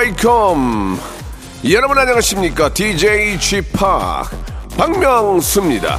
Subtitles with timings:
[0.00, 0.98] 웨이컴.
[1.70, 2.72] 여러분 안녕하십니까?
[2.72, 3.78] DJ g p
[4.74, 5.98] 박명수입니다.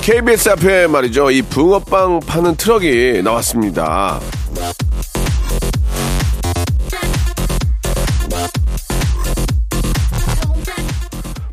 [0.00, 1.30] KBS 앞에 말이죠.
[1.30, 4.20] 이 붕어빵 파는 트럭이 나왔습니다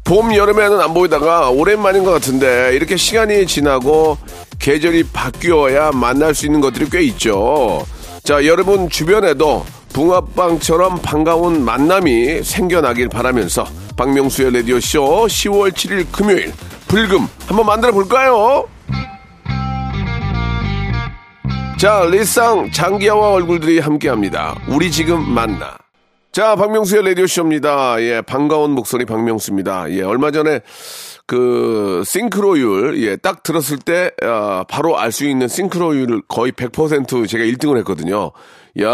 [0.03, 4.17] 봄, 여름에는 안 보이다가 오랜만인 것 같은데 이렇게 시간이 지나고
[4.59, 7.85] 계절이 바뀌어야 만날 수 있는 것들이 꽤 있죠.
[8.23, 16.51] 자, 여러분 주변에도 붕어빵처럼 반가운 만남이 생겨나길 바라면서 박명수의 라디오쇼 10월 7일 금요일
[16.87, 18.67] 불금 한번 만들어 볼까요?
[21.77, 24.55] 자, 리쌍 장기하와 얼굴들이 함께합니다.
[24.69, 25.82] 우리 지금 만나.
[26.33, 28.01] 자, 박명수의 라디오쇼입니다.
[28.01, 29.91] 예, 반가운 목소리 박명수입니다.
[29.91, 30.61] 예, 얼마 전에
[31.27, 37.43] 그 싱크로율, 예, 딱 들었을 때, 아, 바로 알 수 있는 싱크로율을 거의 100% 제가
[37.43, 38.31] 1등을 했거든요.
[38.81, 38.89] 야!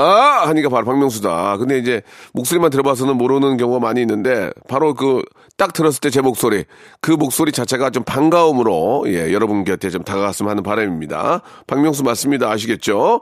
[0.46, 1.56] 하니까 바로 박명수다.
[1.58, 2.02] 근데 이제
[2.34, 5.22] 목소리만 들어봐서는 모르는 경우가 많이 있는데, 바로 그,
[5.56, 6.66] 딱 들었을 때 제 목소리,
[7.02, 11.42] 그 목소리 자체가 좀 반가움으로, 예, 여러분 곁에 좀 다가갔으면 하는 바람입니다.
[11.68, 12.50] 박명수 맞습니다.
[12.50, 13.22] 아시겠죠?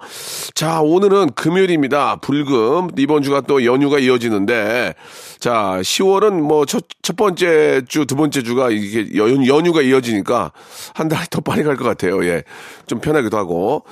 [0.55, 2.17] 자, 오늘은 금요일입니다.
[2.21, 2.89] 불금.
[2.97, 4.93] 이번 주가 또 연휴가 이어지는데,
[5.39, 10.51] 자, 10월은 뭐 첫, 첫 번째 주, 두 번째 주가 이게 연, 연휴가 이어지니까
[10.95, 12.23] 한 달이 더 빨리 갈 것 같아요.
[12.25, 12.43] 예.
[12.87, 13.83] 좀 편하기도 하고.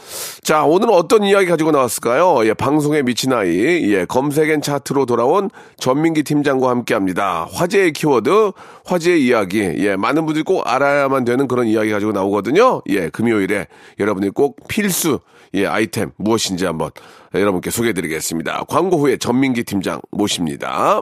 [0.44, 2.46] 자, 오늘은 어떤 이야기 가지고 나왔을까요?
[2.48, 7.48] 예, 방송에 미친 아이, 예, 검색엔 차트로 돌아온 전민기 팀장과 함께 합니다.
[7.52, 8.52] 화제의 키워드,
[8.86, 12.82] 화제의 이야기, 예, 많은 분들이 꼭 알아야만 되는 그런 이야기 가지고 나오거든요.
[12.90, 13.68] 예, 금요일에
[14.00, 15.20] 여러분이 꼭 필수,
[15.54, 16.92] 예, 아이템 무엇인지 한번
[17.34, 18.66] 여러분께 소개해 드리겠습니다.
[18.68, 21.02] 광고 후에 전민기 팀장 모십니다.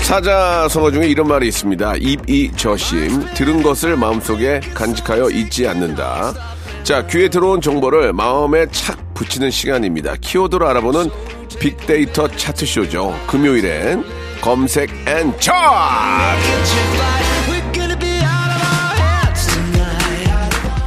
[0.00, 1.94] 사자 성어 중에 이런 말이 있습니다.
[2.00, 6.34] 입이착심, 들은 것을 마음속에 간직하여 잊지 않는다.
[6.82, 10.16] 자, 귀에 들어온 정보를 마음에 착 붙이는 시간입니다.
[10.20, 11.10] 키워드로 알아보는
[11.60, 13.16] 빅데이터 차트쇼죠.
[13.28, 14.02] 금요일엔
[14.40, 15.60] 검색 and 차트!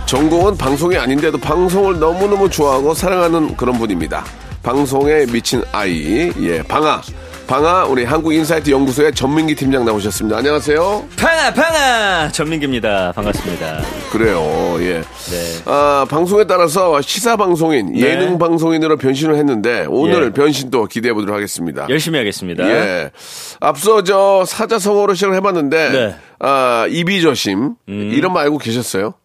[0.05, 4.25] 전공은 방송이 아닌데도 방송을 너무너무 좋아하고 사랑하는 그런 분입니다.
[4.63, 7.01] 방송에 미친 아이, 예, 방아.
[7.45, 10.37] 방아, 우리 한국인사이트 연구소의 전민기 팀장 나오셨습니다.
[10.37, 11.05] 안녕하세요.
[11.17, 13.81] 팡아 팡아 전민기입니다 반갑습니다
[14.13, 14.41] 그래요,
[14.79, 15.01] 예.
[15.01, 15.61] 네.
[15.65, 20.29] 아, 방송에 따라서 시사 방송인, 예능 방송인으로 변신을 했는데 오늘 예.
[20.29, 21.85] 변신도 기대해 보도록 하겠습니다.
[21.89, 23.11] 열심히 하겠습니다 예.
[23.59, 26.05] 앞서 저 사자성어로 시작을 해봤는데, 네.
[26.05, 26.13] 음.
[26.39, 27.75] 아, 이비저심.
[27.87, 29.15] 이런 말 알고 계셨어요?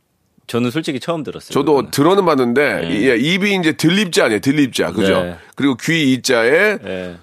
[0.48, 1.91] 저는 솔직히 처음 들었어요 저도 그거는.
[1.92, 4.92] 들어는 봤는데, 예, 입이 이제 들립자 아니에요, 들립자.
[4.92, 5.22] 그죠?
[5.22, 5.36] 네.
[5.54, 7.16] 그리고 귀 이자에, 예.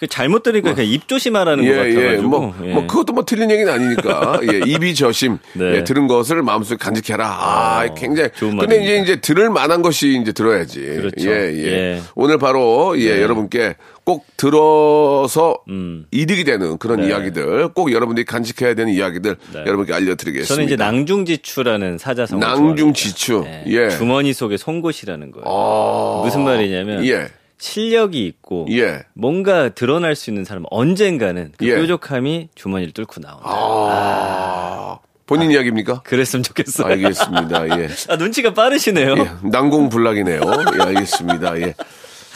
[0.00, 2.72] 그 잘못 들으니까 그냥 입 조심하라는 것 예, 예, 같아가지고 뭐, 예.
[2.72, 4.40] 뭐, 그것도 뭐 틀린 얘기는 아니니까.
[4.50, 5.36] 예, 입이 저심.
[5.52, 5.76] 네.
[5.76, 7.26] 예, 들은 것을 마음속에 간직해라.
[7.28, 8.30] 아, 어, 굉장히.
[8.34, 9.02] 좋은 근데 이제, 말입니다.
[9.02, 10.80] 이제 들을 만한 것이 이제 들어야지.
[10.80, 11.30] 그렇죠.
[11.30, 11.66] 예, 예.
[11.66, 12.02] 예.
[12.14, 13.22] 오늘 바로, 예, 네.
[13.22, 13.74] 여러분께
[14.04, 16.06] 꼭 들어서 음.
[16.10, 17.08] 이득이 되는 그런 네.
[17.08, 19.60] 이야기들, 꼭 여러분들이 간직해야 되는 이야기들 네.
[19.60, 20.48] 여러분께 알려드리겠습니다.
[20.54, 23.44] 저는 이제 낭중지추라는 사자성어 낭중지추.
[23.66, 23.90] 예.
[23.90, 26.22] 주머니 속에 송곳이라는 거예요 아.
[26.24, 27.28] 무슨 말이냐면 예.
[27.58, 29.02] 실력이 있고 예.
[29.14, 31.76] 뭔가 드러날 수 있는 사람 은 언젠가는 그 예.
[31.76, 34.98] 뾰족함이 주머니를 뚫고 나온다 아.
[35.26, 36.02] 본인 이야기입니까?
[36.02, 37.78] 그랬으면 좋겠어요 알겠습니다.
[37.78, 37.88] 예.
[38.08, 40.40] 아 눈치가 빠르시네요 예, 난공불락이네요.
[40.78, 41.60] 예, 알겠습니다.
[41.60, 41.74] 예.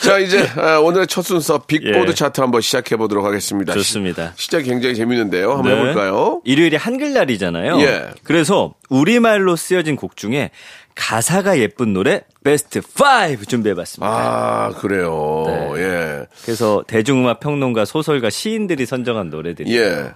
[0.00, 2.14] 자, 이제 아, 오늘의 첫 순서 빅보드 예.
[2.14, 3.72] 차트 한번 시작해 보도록 하겠습니다.
[3.72, 4.32] 좋습니다.
[4.36, 5.52] 시, 시작이 굉장히 재밌는데요.
[5.52, 5.78] 한번 네.
[5.80, 6.42] 해볼까요?
[6.44, 7.80] 일요일이 한글날이잖아요.
[7.80, 8.10] 예.
[8.22, 10.50] 그래서 우리말로 쓰여진 곡 중에
[10.94, 14.12] 가사가 예쁜 노래 베스트 5 준비해봤습니다.
[14.12, 15.44] 아, 그래요.
[15.46, 15.70] 네.
[15.82, 16.26] 예.
[16.44, 20.10] 그래서 대중음악 평론가, 소설가, 시인들이 선정한 노래들이 예.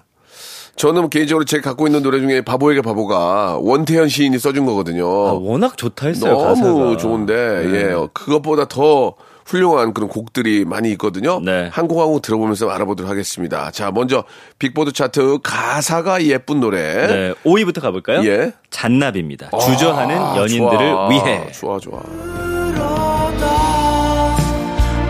[0.77, 5.05] 저는 개인적으로 제가 갖고 있는 노래 중에 바보에게 바보가 원태현 시인이 써준 거거든요.
[5.07, 6.35] 아, 워낙 좋다 했어요.
[6.35, 6.97] 너무 가사가.
[6.99, 7.75] 좋은데, 네.
[7.79, 8.07] 예.
[8.13, 9.15] 그것보다 더
[9.49, 11.41] 훌륭한 그런 곡들이 많이 있거든요.
[11.41, 11.69] 네.
[11.73, 13.71] 한곡한곡 들어보면서 알아보도록 하겠습니다.
[13.71, 14.25] 자, 먼저
[14.59, 17.07] 빅보드 차트 가사가 예쁜 노래.
[17.07, 18.25] 네, 5위부터 가볼까요?
[18.29, 18.53] 예.
[18.71, 19.51] 잔나비입니다.
[19.59, 21.09] 주저하는 아, 연인들을 좋아.
[21.09, 21.51] 위해.
[21.53, 22.03] 좋아, 좋아.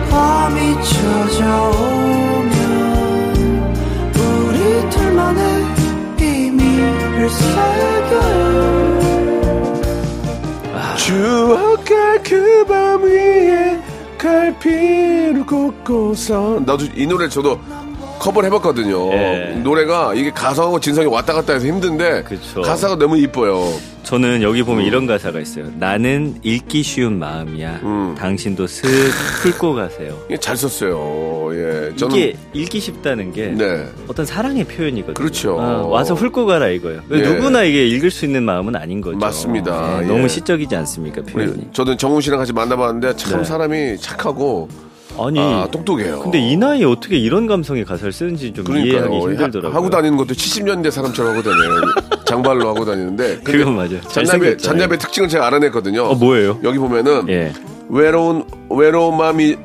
[0.09, 0.81] 밤이
[6.17, 8.49] 비밀을 새겨요
[10.97, 13.88] 추억할 그밤 위에
[14.19, 17.59] 갈피를 꽂고서 나도 이 노래 저도
[18.19, 19.13] 커버를 해봤거든요.
[19.13, 19.53] 예.
[19.63, 22.61] 노래가 이게 가사하고 진성이 왔다 갔다 해서 힘든데 그쵸.
[22.61, 23.73] 가사가 너무 이뻐요.
[24.09, 24.65] 저는 여기 음.
[24.65, 25.67] 보면 이런 가사가 있어요.
[25.77, 27.81] 나는 읽기 쉬운 마음이야.
[27.83, 28.15] 음.
[28.17, 30.19] 당신도 슥 훑고 가세요.
[30.25, 31.49] 이게 잘 썼어요.
[31.53, 33.85] 예, 저는 이게 읽기 쉽다는 게 네.
[34.07, 35.13] 어떤 사랑의 표현이거든요.
[35.13, 35.61] 그렇죠.
[35.61, 37.01] 아, 와서 훑고 가라 이거예요.
[37.11, 37.21] 예.
[37.21, 39.19] 누구나 이게 읽을 수 있는 마음은 아닌 거죠.
[39.19, 39.99] 맞습니다.
[39.99, 40.07] 예, 예.
[40.07, 41.67] 너무 시적이지 않습니까 표현이?
[41.73, 43.43] 저는 정훈 씨랑 같이 만나봤는데 참 네.
[43.43, 44.69] 사람이 착하고
[45.19, 46.21] 아니 아, 똑똑해요.
[46.21, 49.29] 근데 이 나이에 어떻게 이런 감성의 가사를 쓰는지 좀 이해하기 그러니까요.
[49.29, 49.71] 힘들더라고요.
[49.71, 52.18] 하, 하고 다니는 것도 70년대 사람처럼 하고 다녀요.
[52.29, 53.39] 장발로 하고 다니는데.
[53.43, 54.01] 그건 맞아요.
[54.01, 54.57] 잘생겼잖아요.
[54.57, 56.03] 잔나비의 특징을 제가 알아냈거든요.
[56.03, 56.59] 어 뭐예요?
[56.63, 57.51] 여기 보면은 예.
[57.89, 59.55] 외로운 외로운 마음이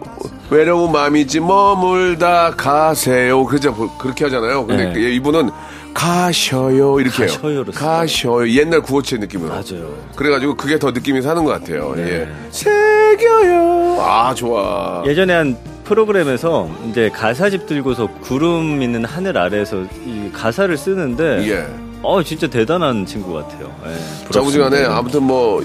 [0.50, 3.44] 외로운 마음이지 머물다 가세요.
[3.44, 3.74] 그죠?
[3.98, 4.66] 그렇게 하잖아요.
[4.66, 5.12] 근데 네.
[5.14, 5.50] 이분은
[5.92, 7.64] 가셔요 이렇게 써요.
[7.64, 8.48] 가셔요.
[8.50, 9.50] 옛날 구어체 느낌으로.
[9.50, 9.94] 맞아요.
[10.16, 11.92] 그래가지고 그게 더 느낌이 사는 것 같아요.
[11.96, 12.02] 네.
[12.02, 12.28] 예.
[12.50, 13.98] 새겨요.
[14.00, 15.02] 아 좋아.
[15.06, 21.66] 예전에 한 프로그램에서 이제 가사집 들고서 구름 있는 하늘 아래에서 이 가사를 쓰는데 예.
[22.04, 23.74] 어 진짜 대단한 친구 같아요.
[23.86, 24.96] 예, 자부지간에 부럽습니다.
[24.96, 25.62] 아무튼 뭐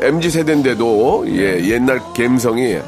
[0.00, 2.78] MZ 세대인데도 예 옛날 감성이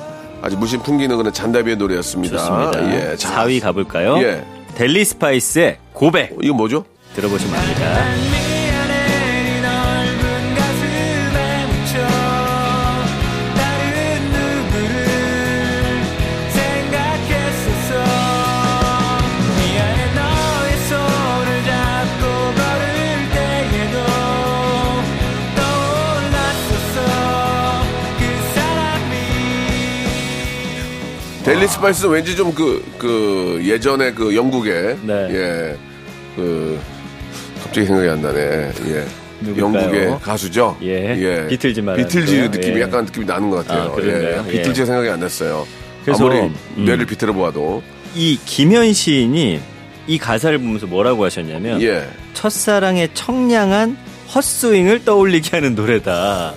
[0.42, 2.38] 아주 무심 풍기는 그런 잔나비의 노래였습니다.
[2.38, 2.94] 좋습니다.
[3.12, 3.16] 예.
[3.16, 4.18] 자, 4위 가볼까요?
[4.22, 4.44] 예.
[4.74, 6.84] 델리 스파이스의 고백 이거 뭐죠?
[7.14, 8.53] 들어보시면 압니다.
[31.54, 35.28] 델리 스파이스는 왠지 좀 그 그 예전에 그 영국의 네.
[35.30, 35.76] 예.
[36.36, 36.78] 그
[37.62, 38.72] 갑자기 생각이 안 나네.
[38.88, 39.04] 예.
[39.40, 39.64] 누굴까요?
[39.64, 40.76] 영국의 가수죠.
[40.82, 41.46] 예.
[41.48, 42.34] 비틀즈 말하는 비틀즈?
[42.56, 42.80] 느낌이 예.
[42.82, 43.94] 약간 느낌이 나는 것 같아요.
[43.96, 44.02] 아?
[44.02, 44.42] 예.
[44.46, 44.50] 예.
[44.50, 45.66] 비틀즈가 생각이 안 났어요.
[46.04, 46.54] 그래서, 아무리 음.
[46.84, 47.82] 뇌를 비틀어 보아도
[48.14, 49.60] 이 김현 시인이
[50.06, 52.06] 이 가사를 보면서 뭐라고 하셨냐면 예.
[52.34, 53.96] 첫사랑의 청량한
[54.34, 56.54] 헛스윙을 떠올리게 하는 노래다.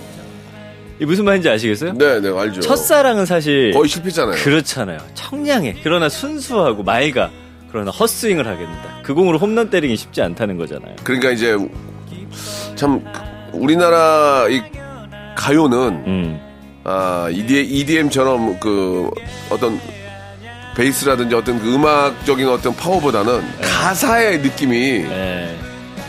[1.00, 1.94] 이 무슨 말인지 아시겠어요?
[1.94, 2.62] 네, 네, 알죠.
[2.62, 4.36] 첫사랑은 사실 거의 실패잖아요.
[4.36, 4.98] 그렇잖아요.
[5.14, 5.78] 청량해.
[5.84, 7.30] 그러나 순수하고 맑아.
[7.72, 9.00] 그러나 헛스윙을 하게 된다.
[9.04, 10.96] 그 공으로 홈런 때리기 쉽지 않다는 거잖아요.
[11.04, 11.56] 그러니까 이제
[12.76, 13.04] 참
[13.52, 14.62] 우리나라 이
[15.36, 15.78] 가요는
[16.08, 16.40] 음.
[16.84, 19.12] 아 EDM처럼 그
[19.50, 19.80] 어떤
[20.76, 25.56] 베이스라든지 어떤 그 음악적인 어떤 파워보다는 가사의 느낌이 네.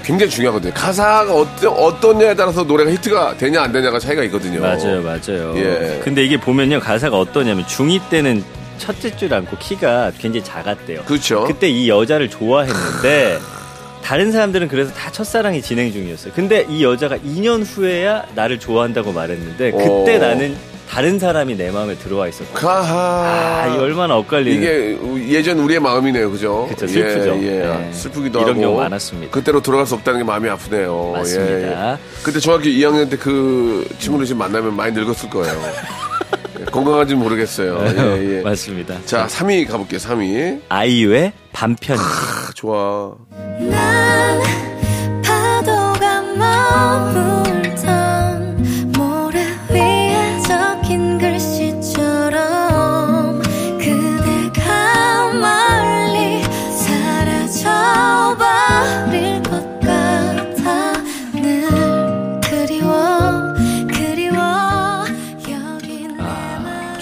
[0.08, 0.72] 굉장히 중요하거든요.
[0.72, 4.58] 가사가 어떤 어떠냐에 따라서 노래가 히트가 되냐 안 되냐가 차이가 있거든요.
[4.62, 5.52] 맞아요, 맞아요.
[5.56, 6.00] 예.
[6.02, 8.42] 근데 이게 보면요, 가사가 어떠냐면 중2 때는
[8.78, 11.02] 첫째 줄 않고 키가 굉장히 작았대요.
[11.02, 11.44] 그렇죠.
[11.44, 13.38] 그때 이 여자를 좋아했는데
[14.02, 16.32] 다른 사람들은 그래서 다 첫사랑이 진행 중이었어요.
[16.34, 20.18] 근데 이 여자가 2년 후에야 나를 좋아한다고 말했는데 그때 어.
[20.18, 20.56] 나는
[20.88, 22.66] 다른 사람이 내 마음에 들어와 있었고.
[22.66, 24.56] 아, 이 얼마나 엇갈리는.
[24.56, 26.66] 이게 예전 우리의 마음이네요, 그죠?
[26.70, 27.38] 그쵸, 슬프죠.
[27.42, 27.66] 예, 예.
[27.66, 27.90] 네.
[27.92, 28.60] 슬프기도 이런 하고.
[28.62, 29.30] 경우 많았습니다.
[29.30, 31.12] 그때로 돌아갈 수 없다는 게 마음이 아프네요.
[31.14, 31.52] 맞습니다.
[31.60, 31.96] 예, 예.
[32.22, 35.60] 그때 중학교 2학년 때 그 친구를 지금 만나면 많이 늙었을 거예요.
[36.60, 37.78] 예, 건강한지는 모르겠어요.
[37.86, 38.42] 예, 예.
[38.42, 38.98] 맞습니다.
[39.04, 40.62] 자, 3위 가볼게요, 3위.
[40.68, 42.02] 아이유의 반편지.
[42.02, 43.14] 아, 좋아.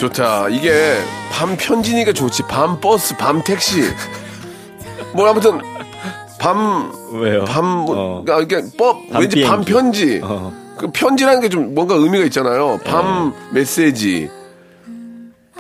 [0.09, 0.49] 좋다.
[0.51, 0.97] 이게
[1.31, 2.45] 밤 편지니까 좋지.
[2.49, 3.83] 밤 버스, 밤 택시.
[5.13, 5.61] 뭐 아무튼
[6.39, 7.45] 밤, 왜요?
[7.45, 8.23] 밤, 뭐, 어.
[8.25, 9.65] 그러니까 법, 밤 왠지 밤.
[9.65, 10.21] 편지.
[10.23, 10.53] 어.
[10.79, 12.79] 그 편지라는 게 좀 뭔가 의미가 있잖아요.
[12.85, 14.29] 밤 메시지.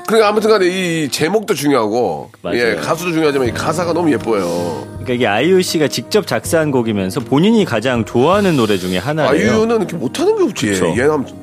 [0.06, 2.58] 그러니까 아무튼 간에 이 제목도 중요하고, 맞아요.
[2.58, 4.86] 예, 가수도 중요하지만 이 가사가 너무 예뻐요.
[4.90, 9.30] 그러니까 이게 아이유 씨가 직접 작사한 곡이면서 본인이 가장 좋아하는 노래 중에 하나예요.
[9.32, 10.66] 아이유는 이렇게 못하는 게 없지.
[10.66, 10.90] 그쵸.
[10.90, 11.34] 얘는 한번,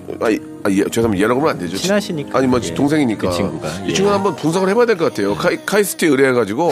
[0.63, 1.23] 아, 아, 예, 죄송합니다.
[1.23, 1.77] 얘라고 하면 안 되죠.
[1.77, 2.37] 친하시니까.
[2.37, 2.73] 아니, 뭐, 예.
[2.73, 3.29] 동생이니까.
[3.29, 3.67] 그 친구가.
[3.85, 3.93] 이 예.
[3.93, 5.35] 친구는 한번 분석을 해봐야 될 것 같아요.
[5.35, 6.71] 카이, 카이스트에 의뢰해가지고,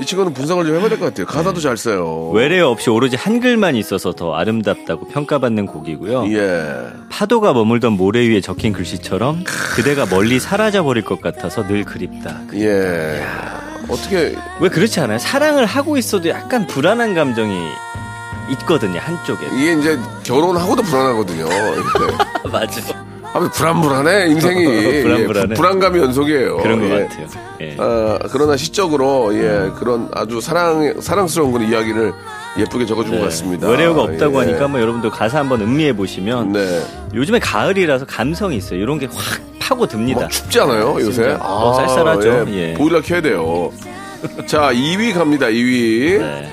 [0.00, 1.26] 이 친구는 분석을 좀 해봐야 될 것 같아요.
[1.26, 2.30] 가사도 잘 써요.
[2.30, 6.26] 외래어 없이 오로지 한글만 있어서 더 아름답다고 평가받는 곡이고요.
[6.32, 6.86] 예.
[7.08, 9.42] 파도가 머물던 모래 위에 적힌 글씨처럼
[9.74, 12.42] 그대가 멀리 사라져 버릴 것 같아서 늘 그립다.
[12.54, 13.24] 예.
[13.88, 15.18] 어떻게 왜 그렇지 않아요?
[15.18, 17.58] 사랑을 하고 있어도 약간 불안한 감정이
[18.52, 19.46] 있거든요 한쪽에.
[19.56, 21.46] 이게 이제 결혼하고도 불안하거든요.
[22.44, 22.48] 이렇게.
[22.50, 23.08] 맞아.
[23.34, 24.64] 아무튼 불안불안해 인생이
[25.02, 25.48] 불안불안해.
[25.50, 26.56] 예, 불안감이 연속이에요.
[26.58, 27.02] 그런 것 예.
[27.04, 27.26] 같아요.
[27.60, 27.76] 예.
[27.78, 32.12] 아, 그러나 시적으로 예 그런 아주 사랑 사랑스러운 그런 이야기를
[32.58, 33.68] 예쁘게 적어준 것 같습니다.
[33.68, 34.46] 외래어가 없다고 예.
[34.46, 36.82] 하니까 한번 여러분들 가사 한번 음미해 보시면 네.
[37.14, 38.80] 요즘에 가을이라서 감성이 있어요.
[38.80, 40.20] 이런 게 확 파고 듭니다.
[40.20, 41.24] 뭐 춥지 않아요 요새?
[41.28, 41.38] 진짜.
[41.42, 42.46] 어, 쌀쌀하죠.
[42.52, 42.72] 예.
[42.74, 43.70] 보일러 켜야 돼요.
[44.46, 46.18] 자 2위 갑니다 2위.
[46.18, 46.50] 네.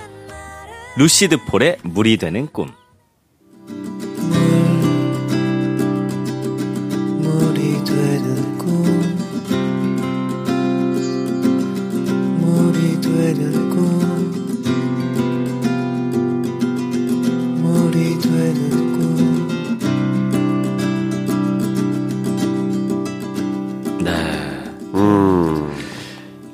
[0.98, 2.72] 루시드 폴의 물이 되는 꿈.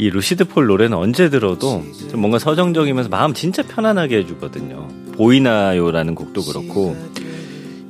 [0.02, 4.88] 이 루시드 폴 노래는 언제 들어도 좀 뭔가 서정적이면서 마음 진짜 편안하게 해주거든요.
[5.14, 6.98] 보이나요라는 곡도 그렇고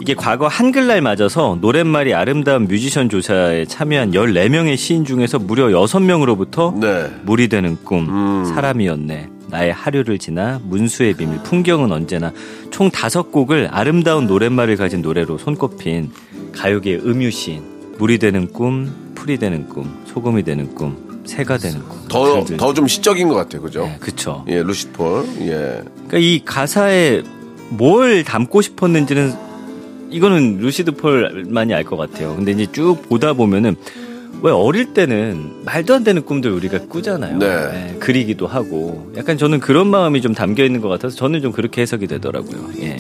[0.02, 7.10] 이게 과거 한글날 맞아서 노랫말이 아름다운 뮤지션 조사에 참여한 14명의 시인 중에서 무려 6명으로부터 네.
[7.24, 8.44] 물이 되는 꿈, 음.
[8.44, 12.34] 사람이었네, 나의 하류를 지나, 문수의 비밀, 풍경은 언제나
[12.72, 16.12] 총 다섯 곡을 아름다운 노랫말을 가진 노래로 손꼽힌
[16.52, 22.00] 가요계의 음유시인, 물이 되는 꿈, 풀이 되는 꿈, 소금이 되는 꿈, 새가 되는 꿈.
[22.10, 22.58] 더 등등.
[22.58, 23.84] 더좀 시적인 것 같아요, 그죠?
[23.86, 24.44] 네, 그쵸.
[24.50, 25.26] 예, 루시폴.
[25.42, 25.82] 예.
[25.96, 27.24] 그러니까 이 가사에
[27.70, 29.34] 뭘 담고 싶었는지는
[30.10, 32.36] 이거는 루시드 폴만이 알 것 같아요.
[32.36, 33.76] 근데 이제 쭉 보다 보면은
[34.44, 37.38] 왜 어릴 때는 말도 안 되는 꿈들 우리가 꾸잖아요.
[37.38, 37.46] 네.
[37.94, 41.82] 예, 그리기도 하고 약간 저는 그런 마음이 좀 담겨 있는 것 같아서 저는 좀 그렇게
[41.82, 42.72] 해석이 되더라고요.
[42.82, 42.98] 예.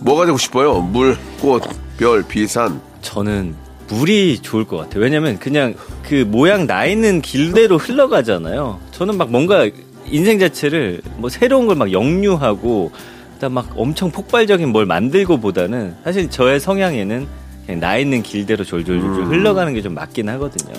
[0.00, 0.80] 뭐가 되고 싶어요?
[0.80, 1.62] 물, 꽃,
[1.98, 2.80] 별, 비, 산.
[3.02, 3.54] 저는
[3.90, 5.02] 물이 좋을 것 같아요.
[5.02, 8.78] 왜냐면 그냥 그 모양 나 있는 길대로 흘러가잖아요.
[8.92, 9.68] 저는 막 뭔가
[10.10, 12.90] 인생 자체를 뭐 새로운 걸 막 역류하고
[13.34, 17.26] 그다음 막 엄청 폭발적인 뭘 만들고 보다는 사실 저의 성향에는
[17.66, 20.74] 그냥 나 있는 길대로 졸졸졸 흘러가는 게 좀 맞긴 하거든요.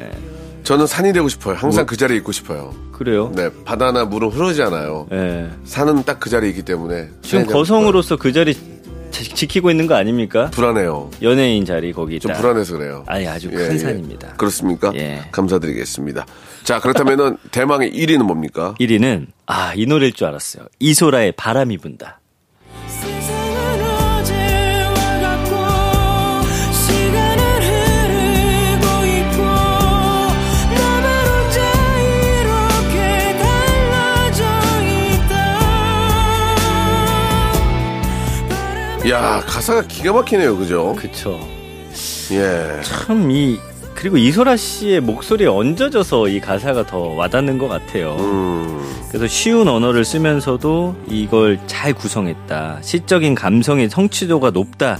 [0.00, 0.10] 예.
[0.62, 1.56] 저는 산이 되고 싶어요.
[1.56, 1.86] 항상 뭐?
[1.86, 2.72] 그 자리에 있고 싶어요.
[2.92, 3.32] 그래요?
[3.34, 5.06] 네, 바다나 물은 흐르지 않아요.
[5.12, 5.48] 예.
[5.64, 7.08] 산은 딱 그 자리에 있기 때문에.
[7.22, 8.56] 지금 거성으로서 그 자리
[9.14, 10.50] 지- 지키고 있는 거 아닙니까?
[10.50, 11.10] 불안해요.
[11.22, 12.40] 연예인 자리 거기 좀 있다.
[12.40, 13.04] 불안해서 그래요.
[13.06, 13.78] 아니 아주 예, 큰 예.
[13.78, 14.32] 산입니다.
[14.34, 14.92] 그렇습니까?
[14.96, 15.22] 예.
[15.30, 16.26] 감사드리겠습니다.
[16.64, 18.74] 자, 그렇다면은 대망의 1위는 뭡니까?
[18.80, 20.66] 1위는 아 이 노래일 줄 알았어요.
[20.80, 22.20] 이소라의 바람이 분다.
[39.08, 40.56] 야, 가사가 기가 막히네요.
[40.56, 40.94] 그죠?
[40.98, 41.38] 그쵸.
[42.32, 42.80] 예.
[42.82, 43.58] 참 이
[43.94, 48.16] 그리고 이소라 씨의 목소리에 얹어져서 이 가사가 더 와닿는 것 같아요.
[48.18, 48.82] 음.
[49.08, 52.80] 그래서 쉬운 언어를 쓰면서도 이걸 잘 구성했다.
[52.82, 54.98] 시적인 감성의 성취도가 높다.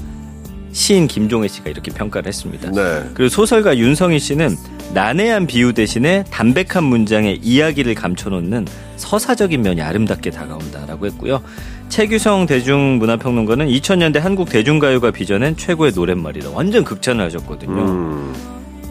[0.73, 2.71] 시인 김종혜 씨가 이렇게 평가를 했습니다.
[2.71, 3.11] 네.
[3.15, 4.57] 그리고 소설가 윤성희 씨는
[4.95, 11.43] 난해한 비유 대신에 담백한 문장에 이야기를 감춰놓는 서사적인 면이 아름답게 다가온다라고 했고요.
[11.89, 16.51] 최규성 대중문화평론가는 2000년대 한국 대중가요가 빚어낸 최고의 노랫말이다.
[16.53, 17.73] 완전 극찬을 하셨거든요.
[17.83, 18.35] 음.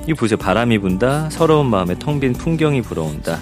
[0.07, 0.37] 이 보세요.
[0.37, 1.29] 바람이 분다.
[1.29, 3.39] 서러운 마음에 텅 빈 풍경이 불어온다.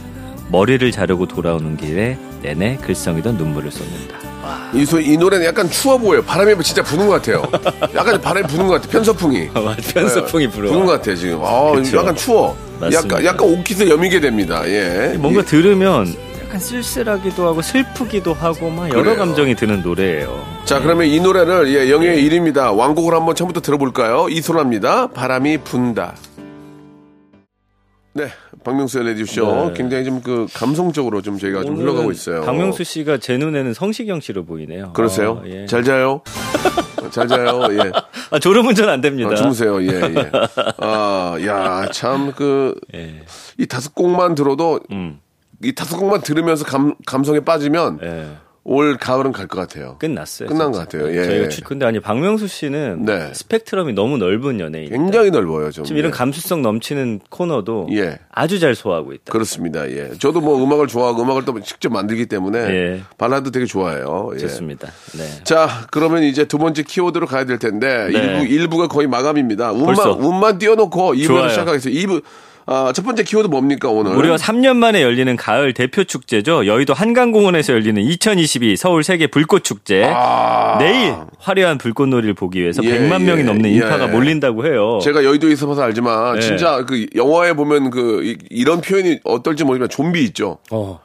[0.52, 4.18] 머리를 자르고 돌아오는 길에 내내 글썽이던 눈물을 쏟는다.
[4.74, 6.24] 이, 소, 이 노래는 약간 추워 보여요.
[6.24, 7.44] 바람이 진짜 부는 것 같아요.
[7.96, 8.92] 약간 바람이 부는 것 같아요.
[8.92, 9.50] 편서풍이.
[9.94, 11.40] 편서풍이 네, 부는 것 같아요, 지금.
[11.44, 11.98] 아, 그쵸.
[11.98, 12.58] 약간 추워.
[12.80, 13.16] 맞습니다.
[13.18, 14.64] 약간, 약간 옷깃을 여미게 됩니다.
[14.68, 15.16] 예.
[15.20, 16.14] 뭔가 이- 들으면
[16.52, 19.16] 약간 쓸쓸하기도 하고 슬프기도 하고 막 여러 그래요.
[19.16, 20.46] 감정이 드는 노래예요.
[20.66, 22.76] 자, 그러면 이 노래를, 예, 영예의 1위입니다.
[22.78, 24.28] 왕곡을 한번 처음부터 들어볼까요?
[24.28, 25.08] 이소라입니다.
[25.12, 26.14] 바람이 분다.
[28.14, 28.28] 네,
[28.66, 29.46] 박명수의 레디쇼.
[29.70, 29.74] 네.
[29.78, 32.42] 굉장히 좀 그 감성적으로 좀 저희가 좀 흘러가고 있어요.
[32.42, 34.92] 박명수 씨가 제 눈에는 성시경 씨로 보이네요.
[34.92, 35.42] 그러세요?
[35.42, 35.66] 어, 예.
[35.68, 36.22] 잘 자요?
[37.12, 37.62] 잘 자요?
[37.72, 37.92] 예.
[38.30, 39.30] 아, 졸음운전 안 됩니다.
[39.32, 39.82] 아, 주무세요.
[39.84, 40.32] 예, 예.
[40.80, 43.22] 아, 야, 참, 그, 예.
[43.58, 45.20] 이 다섯 곡만 들어도, 음.
[45.64, 48.28] 이 다섯 곡만 들으면서 감, 감성에 빠지면 예.
[48.64, 49.96] 올 가을은 갈 것 같아요.
[49.98, 50.48] 끝났어요.
[50.48, 50.86] 끝난 진짜.
[50.86, 51.18] 것 같아요.
[51.18, 51.24] 예.
[51.26, 53.32] 저희가 추- 근데 아니 박명수 씨는 네.
[53.34, 54.88] 스펙트럼이 너무 넓은 연예인.
[54.92, 55.84] 굉장히 넓어요, 좀.
[55.84, 56.14] 지금 이런 예.
[56.16, 58.20] 감수성 넘치는 코너도 예.
[58.32, 59.32] 아주 잘 소화하고 있다.
[59.32, 59.90] 그렇습니다.
[59.90, 60.12] 예.
[60.20, 63.02] 저도 뭐 음악을 좋아하고 음악을 또 직접 만들기 때문에 예.
[63.18, 64.30] 발라드 되게 좋아해요.
[64.36, 64.38] 예.
[64.38, 64.90] 좋습니다.
[65.18, 65.44] 네.
[65.44, 68.20] 자, 그러면 이제 두 번째 키워드로 가야 될 텐데 네.
[68.20, 69.72] 일부 일부가 거의 마감입니다.
[69.72, 70.12] 운만 벌써?
[70.12, 71.50] 운만 띄워놓고 2부를 좋아요.
[71.50, 72.00] 시작하겠습니다.
[72.08, 72.22] 2부
[72.66, 74.14] 아, 첫 번째 키워드 뭡니까, 오늘?
[74.14, 76.66] 무려 3년 만에 열리는 가을 대표 축제죠.
[76.66, 80.02] 여의도 한강공원에서 열리는 2022 서울 세계 불꽃 축제.
[80.80, 82.86] 내일 화려한 불꽃놀이를 보기 위해서 아.
[82.86, 83.76] 예, 100만 명이 예, 넘는 예.
[83.76, 85.00] 인파가 몰린다고 해요.
[85.02, 86.42] 제가 여의도에 있어서 알지만, 네.
[86.42, 90.60] 진짜 그 영화에 보면 그, 이, 런 표현이 어떨지 모르지만 좀비 있죠.
[90.72, 91.00] 어.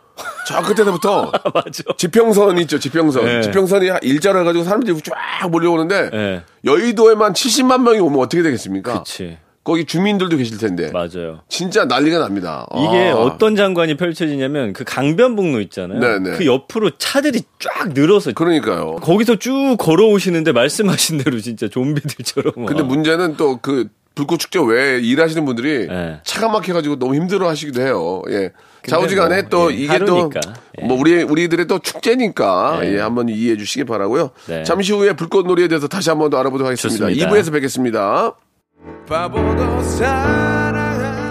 [0.46, 1.82] 저 끝에서부터 맞아.
[1.96, 3.24] 지평선 있죠, 지평선.
[3.24, 3.42] 네.
[3.42, 6.42] 지평선이 일자로 해가지고 사람들이 쫙 몰려오는데, 네.
[6.64, 8.98] 여의도에만 70만 명이 오면 어떻게 되겠습니까?
[9.00, 9.38] 그치.
[9.66, 10.92] 거기 주민들도 계실 텐데.
[10.92, 11.40] 맞아요.
[11.48, 12.68] 진짜 난리가 납니다.
[12.72, 13.16] 이게 아.
[13.16, 15.98] 어떤 장관이 펼쳐지냐면 그 강변북로 있잖아요.
[15.98, 16.38] 네네.
[16.38, 18.96] 그 옆으로 차들이 쫙 늘어서 그러니까요.
[19.02, 22.52] 거기서 쭉 걸어오시는데 말씀하신 대로 진짜 좀비들처럼.
[22.54, 22.86] 근데 막.
[22.86, 26.20] 문제는 또 그 불꽃 축제 외에 일하시는 분들이 네.
[26.24, 28.22] 차가 막혀가지고 너무 힘들어 하시기도 해요.
[28.30, 28.50] 예.
[28.86, 30.40] 좌우지간에 뭐, 또 예, 이게 하루니까.
[30.40, 30.86] 또 예.
[30.86, 32.94] 뭐 우리 우리들의 또 축제니까 네.
[32.94, 34.30] 예, 한번 이해해 주시기 바라고요.
[34.46, 34.62] 네.
[34.62, 37.06] 잠시 후에 불꽃놀이에 대해서 다시 한번 더 알아보도록 하겠습니다.
[37.08, 37.30] 좋습니다.
[37.30, 38.34] 2부에서 뵙겠습니다.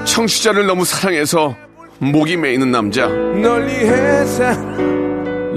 [0.06, 1.56] 청취자를 너무 사랑해서
[2.00, 3.08] 목이 메이는 남자.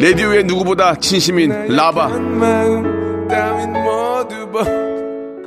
[0.01, 2.09] 라디오의 누구보다 진심인 라바.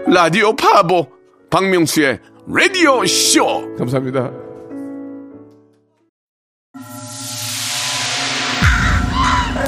[0.07, 1.07] 라디오 파보
[1.49, 3.75] 박명수의 라디오 쇼.
[3.77, 4.31] 감사합니다.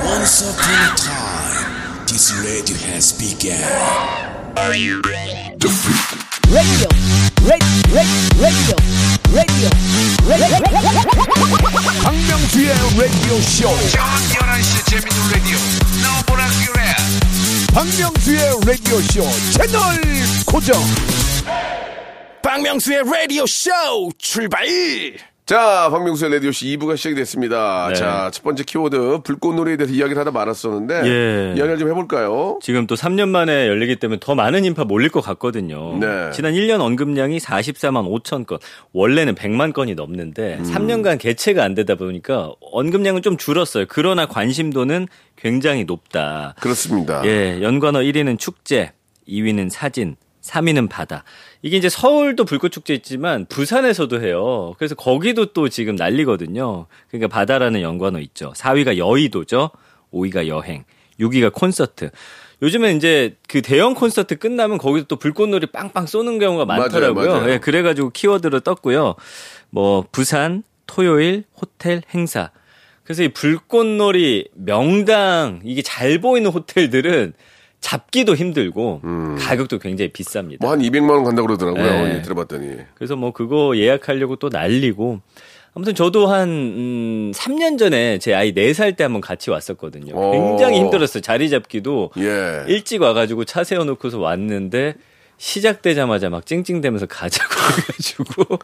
[0.05, 3.59] Once upon a time, this radio has begun.
[6.53, 6.87] Radio,
[7.49, 8.75] radio, radio, radio,
[9.33, 9.69] radio.
[12.03, 13.67] 박명수의 라디오 쇼.
[13.89, 15.57] 저녁 11시 재밌는 라디오.
[16.03, 16.79] 너보라 그래.
[17.73, 19.81] 박명수의 라디오 쇼 채널
[20.45, 20.79] 고정.
[22.43, 23.71] 박명수의 라디오 쇼
[24.19, 25.32] 출발.
[25.45, 27.87] 자, 박명수의 라디오씨 2부가 시작이 됐습니다.
[27.89, 27.95] 네.
[27.95, 31.53] 자, 첫 번째 키워드, 불꽃놀이에 대해서 이야기를 하다 말았었는데, 예.
[31.57, 32.59] 이야기를 좀 해볼까요?
[32.61, 35.97] 지금 또 3년 만에 열리기 때문에 더 많은 인파 몰릴 것 같거든요.
[35.99, 36.31] 네.
[36.31, 38.57] 지난 1년 언급량이 44만 5천 건.
[38.93, 40.63] 원래는 100만 건이 넘는데 음.
[40.63, 43.85] 3년간 개최가 안 되다 보니까 언급량은 좀 줄었어요.
[43.89, 46.55] 그러나 관심도는 굉장히 높다.
[46.61, 47.21] 그렇습니다.
[47.25, 48.93] 예, 연관어 1위는 축제,
[49.27, 51.23] 2위는 사진, 3위는 바다.
[51.63, 54.75] 이게 이제 서울도 불꽃축제 있지만 부산에서도 해요.
[54.77, 56.87] 그래서 거기도 또 지금 난리거든요.
[57.07, 58.51] 그러니까 바다라는 연관어 있죠.
[58.55, 59.71] 4위가 여의도죠.
[60.11, 60.83] 5위가 여행,
[61.21, 62.11] 6위가 콘서트.
[62.61, 67.25] 요즘엔 이제 그 대형 콘서트 끝나면 거기서 또 불꽃놀이 빵빵 쏘는 경우가 많더라고요.
[67.27, 67.53] 맞아요, 맞아요.
[67.53, 69.15] 예, 그래가지고 키워드로 떴고요.
[69.69, 72.51] 뭐 부산, 토요일, 호텔, 행사.
[73.05, 77.33] 그래서 이 불꽃놀이 명당 이게 잘 보이는 호텔들은
[77.83, 79.01] 잡기도 힘들고
[79.39, 80.53] 가격도 굉장히 비쌉니다.
[80.53, 80.57] 음.
[80.61, 81.83] 뭐한 200만 원 간다고 그러더라고요.
[81.83, 82.15] 네.
[82.15, 82.77] 예, 들어봤더니.
[82.95, 85.19] 그래서 뭐 그거 예약하려고 또 난리고
[85.75, 90.15] 아무튼 저도 한 음, 3년 전에 제 아이 4살 때 한번 같이 왔었거든요.
[90.15, 90.31] 오.
[90.31, 91.21] 굉장히 힘들었어요.
[91.21, 92.63] 자리 잡기도 예.
[92.67, 94.95] 일찍 와가지고 차 세워놓고서 왔는데
[95.47, 98.59] 시작되자마자 막 찡찡대면서 가자고 해가지고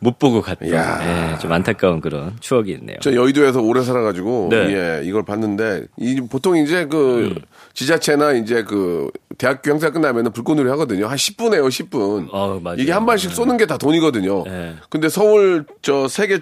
[0.00, 0.68] 못 보고 갔던.
[0.68, 2.96] 예, 좀 안타까운 그런 추억이 있네요.
[3.00, 4.56] 저 여의도에서 오래 살아가지고, 네.
[4.56, 7.42] 예, 이걸 봤는데, 이, 보통 이제 그, 음.
[7.74, 11.06] 지자체나 이제 그, 대학교 행사 끝나면은 불꽃놀이 하거든요.
[11.06, 12.28] 한 10분 해요, 10분.
[12.32, 12.78] 어, 맞아요.
[12.80, 14.42] 이게 한 발씩 쏘는 게 다 돈이거든요.
[14.44, 14.74] 네.
[14.90, 16.40] 근데 서울 저 세계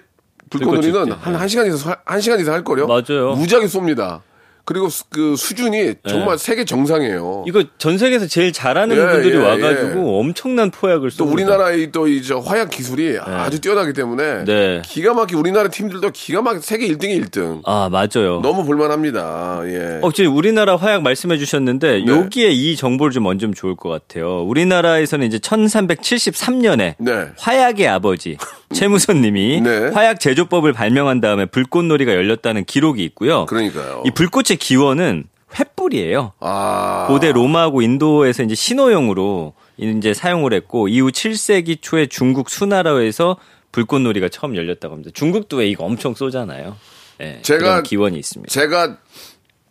[0.48, 1.12] 불꽃놀이는.
[1.12, 2.86] 한 1시간 이상, 한 시간 이상 할 거요.
[2.86, 3.34] 맞아요.
[3.36, 4.20] 무지하게 쏩니다.
[4.66, 7.44] 그리고 수- 그 수준이 정말 세계 정상이에요.
[7.46, 11.24] 이거 전 세계에서 제일 잘하는 예, 분들이 예, 와가지고 엄청난 포약을 또.
[11.24, 14.82] 우리나라의 또이저 화약 기술이 아주 뛰어나기 때문에 네.
[14.84, 17.60] 기가 막히게 우리나라 팀들도 기가 막히게 세계 1등이 1등.
[17.64, 18.40] 아 맞아요.
[18.42, 19.60] 너무 볼만합니다.
[19.66, 20.00] 예.
[20.02, 22.06] 어, 지금 우리나라 화약 말씀해 주셨는데 네.
[22.06, 24.42] 여기에 이 정보를 좀 얹으면 좋을 것 같아요.
[24.42, 27.12] 우리나라에서는 이제 1373년에 네.
[27.38, 28.36] 화약의 아버지
[28.72, 29.88] 최무선 님이 네.
[29.88, 33.46] 화약 제조법을 발명한 다음에 불꽃놀이가 열렸다는 기록이 있고요.
[33.46, 34.02] 그러니까요.
[34.04, 36.32] 이 불꽃의 기원은 횃불이에요.
[36.40, 37.06] 아.
[37.08, 43.36] 고대 로마하고 인도에서 이제 신호용으로 이제 사용을 했고 이후 7세기 초에 중국 수나라에서
[43.72, 45.10] 불꽃놀이가 처음 열렸다고 합니다.
[45.14, 46.76] 중국도 왜 이거 엄청 쏘잖아요.
[47.20, 48.50] 예, 제가- 기원이 있습니다.
[48.52, 48.96] 제가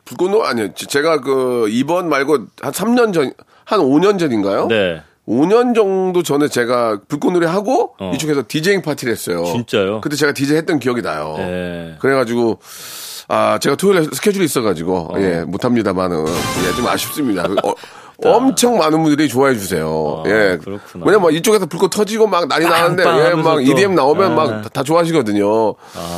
[0.06, 0.74] 불꽃놀 아니요.
[0.74, 3.34] 제가 그 이번 말고 한 3년 전,
[3.66, 4.68] 한 5년 전인가요?
[4.68, 5.02] 네.
[5.28, 8.12] 5년 정도 전에 제가 불꽃놀이 하고 어.
[8.14, 9.44] 이쪽에서 디제잉 파티를 했어요.
[9.46, 10.02] 진짜요?
[10.02, 11.36] 그때 제가 디제이 했던 기억이 나요.
[11.38, 11.96] 네.
[12.00, 12.60] 그래가지고
[13.28, 17.44] 아 제가 토요일에 스케줄이 있어가지고 예 못합니다만은 예, 좀 아쉽습니다.
[17.64, 17.74] 어,
[18.24, 20.24] 엄청 많은 분들이 좋아해 주세요.
[20.26, 20.58] 아, 예.
[20.64, 21.06] 그렇구나.
[21.06, 23.62] 왜냐면 막 이쪽에서 불꽃 터지고 막 난리 나는데 빵빵 예, 하면서 막 또.
[23.62, 24.36] EDM 나오면 아.
[24.36, 25.74] 막다 좋아하시거든요.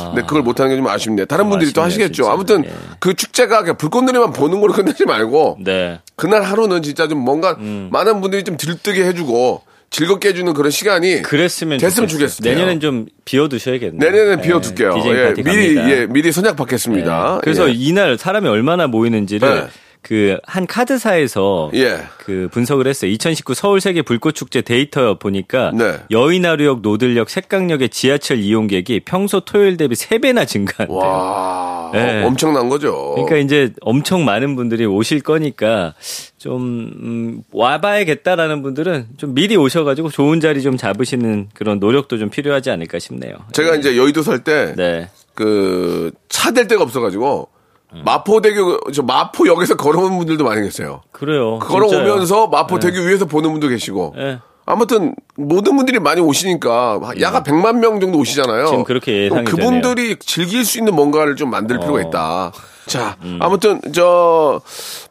[0.06, 1.24] 근데 그걸 못하는 게 좀 아쉽네.
[1.24, 2.22] 다른 좀 분들이 또 아쉽네요, 하시겠죠.
[2.22, 2.32] 진짜.
[2.32, 2.70] 아무튼 예.
[3.00, 6.00] 그 축제가 불꽃놀이만 보는 걸로 끝내지 말고 네.
[6.16, 7.88] 그날 하루는 진짜 좀 뭔가 음.
[7.90, 12.48] 많은 분들이 좀 들뜨게 해주고 즐겁게 해주는 그런 시간이 그랬으면 됐으면 좋겠어요.
[12.48, 13.98] 내년엔 좀 비워두셔야겠네요.
[14.10, 14.94] 내년에 비워둘게요.
[14.94, 15.90] 디제잉 예, 미리 갑니다.
[15.90, 17.34] 예, 미리 선약 받겠습니다.
[17.36, 17.40] 네.
[17.42, 17.72] 그래서 예.
[17.72, 19.66] 이날 사람이 얼마나 모이는지를 네.
[20.02, 22.00] 그 한 카드사에서 예.
[22.18, 23.10] 그 분석을 했어요.
[23.10, 25.98] 2019 서울 세계 불꽃 축제 데이터 보니까 네.
[26.10, 30.96] 여의나루역, 노들역, 샛강역의 지하철 이용객이 평소 토요일 대비 3배나 증가한대요.
[30.98, 32.24] 와, 네.
[32.24, 33.14] 엄청난 거죠.
[33.14, 35.94] 그러니까 이제 엄청 많은 분들이 오실 거니까
[36.38, 42.70] 좀 음, 와봐야겠다라는 분들은 좀 미리 오셔가지고 좋은 자리 좀 잡으시는 그런 노력도 좀 필요하지
[42.70, 43.34] 않을까 싶네요.
[43.52, 45.08] 제가 이제 여의도 살때 네.
[45.34, 47.48] 그차 댈 데가 없어가지고
[47.92, 51.02] 마포대교 저 마포역에서 걸어온 분들도 많이 계세요.
[51.10, 51.58] 그래요.
[51.58, 54.14] 걸어오면서 마포대교 위에서 보는 분도 계시고.
[54.16, 54.38] 네.
[54.66, 58.66] 아무튼 모든 분들이 많이 오시니까 야가 100만 명 정도 오시잖아요.
[58.66, 62.02] 지금 그렇게 예상이 그분들이 즐길 수 있는 뭔가를 좀 만들 필요가 어.
[62.02, 62.52] 있다.
[62.88, 64.60] 자, 아무튼 저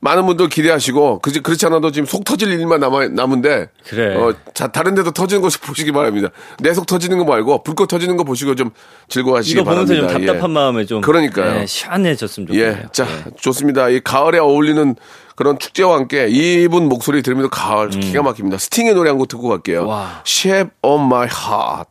[0.02, 4.16] 많은 분들 기대하시고 그지 그렇지 않아도 지금 속 터질 일만 남아 남은데 그래.
[4.16, 6.30] 어, 자 다른 데도 터지는 거 보시기 바랍니다.
[6.60, 8.72] 내 속 터지는 거 말고 불꽃 터지는 거 보시고 좀
[9.10, 10.14] 즐거워하시기 이거 보면서 바랍니다.
[10.14, 10.28] 좀 예.
[10.28, 11.54] 답답한 마음에 좀 그러니까요.
[11.60, 12.72] 네, 시원해졌으면 좋겠네요.
[12.72, 13.06] 예, 자
[13.40, 13.90] 좋습니다.
[13.90, 14.96] 이 가을에 어울리는
[15.36, 18.58] 그런 축제와 함께 이분 목소리 들으면서 가을 기가 막힙니다.
[18.58, 19.82] 스팅의 노래 한 곡 듣고 갈게요.
[19.84, 19.88] 음.
[19.88, 20.22] 와.
[20.26, 21.90] Shape of My Heart.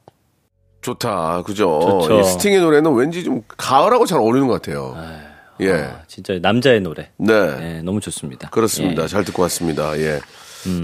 [0.83, 2.23] 좋다, 그죠?
[2.25, 4.95] 스팅의 노래는 왠지 좀 가을하고 잘 어울리는 것 같아요.
[5.61, 7.11] 예, 아, 진짜 남자의 노래.
[7.17, 8.51] 네, 네, 너무 좋습니다.
[8.51, 9.05] 그렇습니다.
[9.05, 9.09] 예.
[9.09, 9.99] 잘 듣고 왔습니다.
[9.99, 10.21] 예.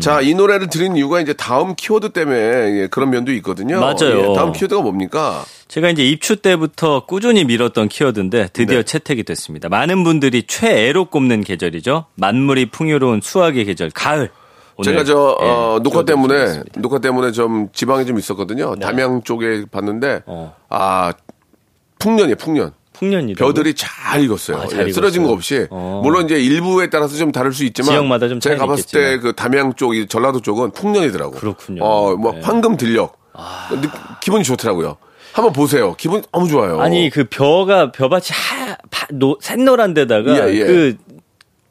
[0.01, 3.81] 자, 이 노래를 드린 이유가 이제 다음 키워드 때문에 예, 그런 면도 있거든요.
[3.81, 4.31] 맞아요.
[4.31, 5.45] 예, 다음 키워드가 뭡니까?
[5.67, 8.83] 제가 이제 입추 때부터 꾸준히 밀었던 키워드인데 드디어 네.
[8.85, 9.69] 채택이 됐습니다.
[9.69, 12.07] 많은 분들이 최애로 꼽는 계절이죠.
[12.15, 14.31] 만물이 풍요로운 수확의 계절, 가을.
[14.85, 16.81] 제가 저 예, 어, 녹화 때문에 준비했습니다.
[16.81, 18.77] 녹화 때문에 좀 지방에 좀 있었거든요.
[18.77, 20.55] 담양 쪽에 봤는데 어.
[20.69, 21.13] 아
[21.99, 22.73] 풍년이에요, 풍년.
[22.93, 24.59] 풍년이 벼들이 잘 익었어요.
[24.59, 25.23] 아, 잘 예, 쓰러진.
[25.25, 25.67] 거 없이.
[25.71, 26.01] 어.
[26.05, 29.19] 물론 이제 일부에 따라서 좀 다를 수 있지만 지역마다 좀 제가 가봤을 때.
[29.19, 31.33] 그 담양 쪽, 이 전라도 쪽은 풍년이더라고.
[31.33, 31.83] 그렇군요.
[31.85, 32.41] 어, 뭐 네.
[32.43, 32.47] 아.
[32.49, 33.13] 황금 들녘.
[33.81, 33.89] 느-
[34.21, 34.97] 기분이 좋더라고요.
[35.33, 35.95] 한번 보세요.
[35.97, 36.81] 기분 너무 좋아요.
[36.81, 40.65] 아니 그 벼가 벼밭이 하, 파, 노, 샛노란 데다가 예, 예.
[40.67, 40.97] 그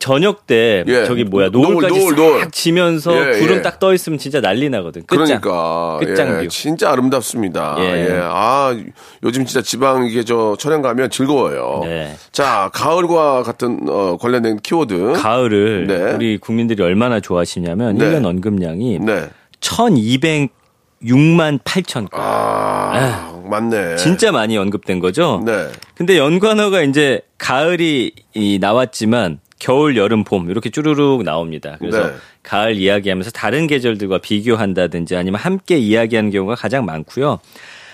[0.02, 1.06] 저녁 때 예.
[1.06, 2.52] 저기 뭐야 노을, 노을까지 노을, 싹 노을.
[2.52, 3.62] 지면서 예, 구름 예.
[3.62, 5.04] 딱떠 있으면 진짜 난리 나거든.
[5.06, 5.40] 끝장.
[5.40, 6.43] 그러니까 끝장 view.
[6.44, 7.76] 예, 진짜 아름답습니다.
[7.80, 7.84] 예.
[8.10, 8.20] 예.
[8.24, 8.76] 아
[9.24, 11.82] 요즘 진짜 지방 이게 저 촬영 가면 즐거워요.
[11.84, 12.16] 네.
[12.32, 15.14] 자 가을과 같은 어, 관련된 키워드.
[15.18, 16.14] 가을을 네.
[16.14, 18.06] 우리 국민들이 얼마나 좋아하시냐면 네.
[18.06, 19.30] 1년 언급량이 네.
[19.60, 22.20] 1206만 8천 건.
[22.24, 23.98] 아 맞네.
[23.98, 25.44] 진짜 많이 언급된 거죠.
[25.46, 25.68] 네.
[25.94, 31.76] 근데 연관어가 이제 가을이 이 나왔지만 겨울, 여름, 봄 이렇게 쭈루룩 나옵니다.
[31.78, 32.13] 그래서 네.
[32.41, 37.39] 가을 이야기하면서 다른 계절들과 비교한다든지 아니면 함께 이야기하는 경우가 가장 많고요.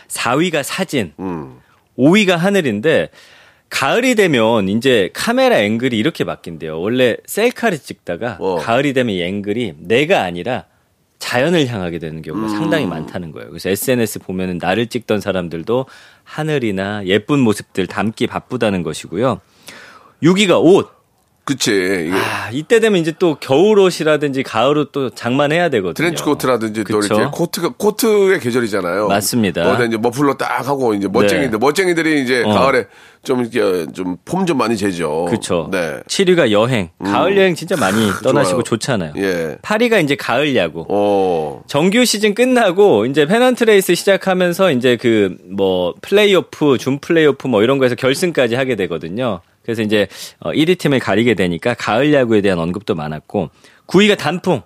[0.08, 1.60] 4위가 사진, 음.
[1.98, 3.10] 5위가 하늘인데
[3.70, 6.80] 가을이 되면 이제 카메라 앵글이 이렇게 바뀐대요.
[6.80, 8.56] 원래 셀카를 찍다가 어.
[8.56, 10.64] 가을이 되면 이 앵글이 내가 아니라
[11.20, 12.92] 자연을 향하게 되는 경우가 상당히 음.
[12.92, 13.50] 많다는 거예요.
[13.50, 15.86] 그래서 SNS 보면은 나를 찍던 사람들도
[16.24, 19.42] 하늘이나 예쁜 모습들 담기 바쁘다는 것이고요.
[20.24, 20.97] 6위가 옷.
[21.48, 21.72] 그치.
[22.08, 25.94] 이게 아, 이때 되면 이제 또 겨울 옷이라든지 가을 옷 또 장만해야 되거든요.
[25.94, 27.16] 트렌치 코트라든지 또 그쵸?
[27.16, 29.08] 이렇게 코트가 코트의 계절이잖아요.
[29.08, 29.64] 맞습니다.
[29.64, 31.58] 거기다 이제 머플러 딱 하고 이제 멋쟁이들 네.
[31.58, 32.50] 멋쟁이들이 이제 어.
[32.54, 32.86] 가을에
[33.24, 35.26] 좀 이렇게 좀 폼 좀 많이 재죠.
[35.26, 35.68] 그렇죠.
[35.72, 36.00] 네.
[36.08, 36.90] 7위가 여행.
[37.04, 38.64] 가을 여행 진짜 많이 떠나시고.
[38.64, 39.14] 좋잖아요.
[39.18, 39.58] 예.
[39.62, 40.86] 8위가 이제 가을 야구.
[40.90, 41.64] 어.
[41.68, 47.78] 정규 시즌 끝나고 이제 페넌트 레이스 시작하면서 이제 그 뭐 플레이오프, 준 플레이오프 뭐 이런
[47.80, 49.42] 거에서 결승까지 하게 되거든요.
[49.68, 50.08] 그래서 이제
[50.40, 53.50] 어 1위 팀을 가리게 되니까 가을 야구에 대한 언급도 많았고
[53.88, 54.62] 9위가 단풍.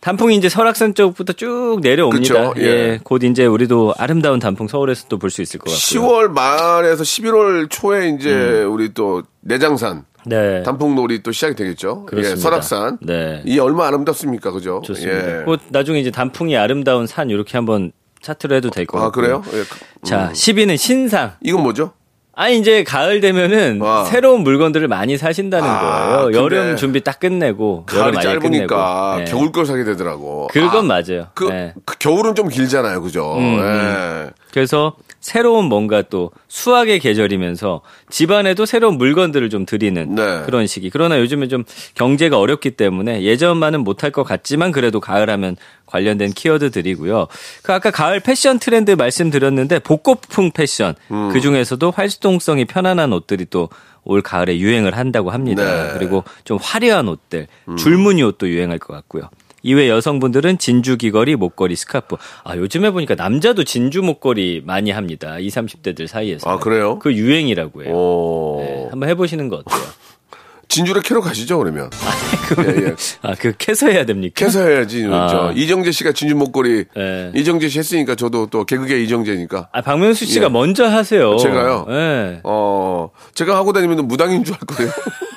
[0.00, 2.50] 단풍이 이제 설악산 쪽부터 쭉 내려옵니다.
[2.50, 3.00] 그쵸, 예.
[3.02, 6.06] 곧 이제 우리도 아름다운 단풍 서울에서 또 볼 수 있을 것 같고요.
[6.06, 10.62] 10월 말에서 11월 초에 이제 우리 또 내장산 네.
[10.64, 12.04] 단풍놀이 또 시작이 되겠죠.
[12.06, 12.32] 그렇습니다.
[12.32, 12.98] 예, 설악산.
[13.02, 13.42] 네.
[13.46, 14.82] 이 얼마 아름답습니까, 그죠?
[14.84, 15.40] 좋습니다.
[15.40, 15.44] 예.
[15.44, 19.08] 곧 나중에 이제 단풍이 아름다운 산 이렇게 한번 차트로 해도 될것 같아요.
[19.08, 19.42] 아 그래요?
[19.54, 19.64] 예.
[19.64, 21.32] 그- 자, 10위는 신상.
[21.42, 21.92] 이건 뭐죠?
[22.34, 24.04] 아니 이제 가을 되면은 와.
[24.04, 25.80] 새로운 물건들을 많이 사신다는 아,
[26.22, 26.32] 거예요.
[26.32, 29.18] 여름 준비 딱 끝내고 가을이 짧으니까 끝내고.
[29.18, 29.24] 네.
[29.30, 30.48] 겨울 걸 사게 되더라고.
[30.52, 31.26] 그건 아, 맞아요.
[31.34, 31.74] 그, 네.
[31.84, 33.36] 그 겨울은 좀 길잖아요, 그죠?
[33.36, 34.30] 음, 예.
[34.52, 40.42] 그래서 새로운 뭔가 또 수확의 계절이면서 집안에도 새로운 물건들을 좀 드리는 네.
[40.46, 40.90] 그런 시기.
[40.90, 45.56] 그러나 요즘에 좀 경제가 어렵기 때문에 예전만은 못할 것 같지만 그래도 가을하면
[45.86, 47.26] 관련된 키워드들이고요.
[47.62, 51.30] 그 아까 가을 패션 트렌드 말씀드렸는데 복고풍 패션 음.
[51.32, 53.68] 그 중에서도 활동성이 편안한 옷들이 또
[54.04, 55.64] 올 가을에 유행을 한다고 합니다.
[55.64, 55.92] 네.
[55.92, 55.98] 음.
[55.98, 57.46] 그리고 좀 화려한 옷들,
[57.78, 59.28] 줄무늬 옷도 유행할 것 같고요.
[59.62, 62.16] 이외 여성분들은 진주 귀걸이, 목걸이, 스카프.
[62.44, 65.38] 아, 요즘에 보니까 남자도 진주 목걸이 많이 합니다.
[65.38, 66.48] 20, 30대들 사이에서.
[66.48, 66.98] 아, 그래요?
[66.98, 67.92] 그 유행이라고 해요.
[67.94, 68.56] 오.
[68.60, 69.80] 네, 한번 해보시는 거 어때요?
[70.68, 71.90] 진주를 캐러 가시죠, 그러면.
[72.64, 72.94] 예, 예.
[73.22, 74.34] 아, 그 캐서 해야 됩니까?
[74.36, 75.04] 캐서 해야지.
[75.10, 75.26] 아.
[75.28, 76.84] 저 이정재 씨가 진주 목걸이.
[76.96, 77.32] 네.
[77.34, 79.68] 이정재 씨 했으니까 저도 또 개그계 이정재니까.
[79.72, 80.48] 아, 박명수 씨가 예.
[80.48, 81.36] 먼저 하세요.
[81.38, 81.86] 제가요?
[81.88, 82.40] 네.
[82.44, 84.90] 어, 제가 하고 다니면 무당인 줄 알 거예요.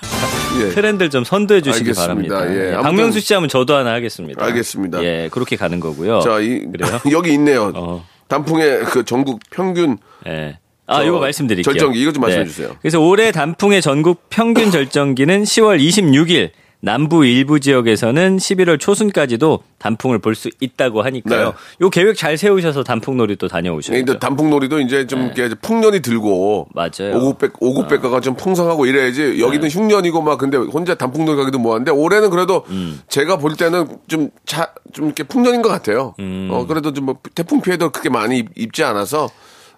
[0.61, 0.69] 예.
[0.73, 2.35] 트렌드를 좀 선도해 주시기 알겠습니다.
[2.35, 2.53] 바랍니다.
[2.53, 4.43] 예, 예, 박명수 씨 하면 저도 하나 하겠습니다.
[4.43, 5.03] 알겠습니다.
[5.03, 6.19] 예, 그렇게 가는 거고요.
[6.21, 6.99] 자, 이, 그래요?
[7.11, 7.71] 여기 있네요.
[7.75, 8.05] 어.
[8.27, 10.57] 단풍의 그 전국 평균 예.
[10.85, 11.73] 아, 저 이거 말씀드릴게요.
[11.73, 11.79] 네.
[11.79, 12.75] 절정기, 이거 좀 말씀해 주세요.
[12.81, 16.51] 그래서 올해 단풍의 전국 평균 절정기는 10월 26일,
[16.85, 21.45] 남부 일부 지역에서는 11월 초순까지도 단풍을 볼 수 있다고 하니까요.
[21.47, 21.53] 네.
[21.79, 24.05] 요 계획 잘 세우셔서 단풍놀이 또 다녀오셔야죠.
[24.05, 26.89] 근데 단풍놀이도 이제 좀 이렇게 풍년이 들고 네.
[26.99, 27.15] 맞아요.
[27.15, 27.19] 어.
[27.19, 29.73] 오국백 오국백가가 좀 풍성하고 이래야지 여기는 네.
[29.73, 32.99] 흉년이고 막 근데 혼자 단풍놀이 가기도 뭐한데 올해는 그래도 음.
[33.07, 36.15] 제가 볼 때는 좀차좀 이렇게 풍년인 것 같아요.
[36.19, 36.49] 음.
[36.51, 39.29] 어 그래도 좀 뭐 태풍 피해도 그렇게 많이 입- 입지 않아서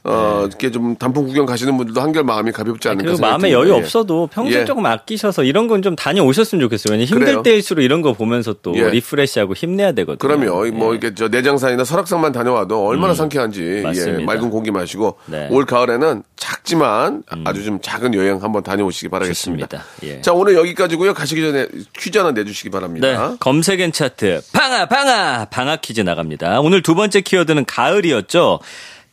[0.05, 3.07] 어 이렇게 좀 단풍 구경 가시는 분들도 한결 마음이 가볍지 않을까 네.
[3.11, 3.51] 그리고 마음에.
[3.51, 3.73] 여유 예.
[3.73, 4.65] 없어도 평소에 예.
[4.65, 6.93] 조금 아끼셔서 이런 건 좀 다녀오셨으면 좋겠어요.
[6.93, 7.43] 왜냐면 힘들 그래요.
[7.43, 8.89] 때일수록 이런 거 보면서 또 예.
[8.89, 10.17] refresh하고 힘내야 되거든요.
[10.17, 10.71] 그럼요.
[10.71, 10.97] 뭐 예.
[10.97, 14.23] 이렇게 저 내장산이나 설악산만 다녀와도 얼마나 상쾌한지 예.
[14.23, 15.47] 맑은 공기 마시고 네.
[15.51, 19.83] 올 가을에는 작지만 아주 좀 작은 여행 한번 다녀오시기 바라겠습니다.
[20.03, 20.21] 예.
[20.21, 21.13] 자 오늘 여기까지고요.
[21.13, 21.67] 가시기 전에
[21.99, 23.07] 퀴즈 하나 내주시기 바랍니다.
[23.31, 26.61] 네, 검색엔 차트 방아 방아 방아 퀴즈 나갑니다.
[26.61, 28.59] 오늘 두 번째 키워드는 가을이었죠.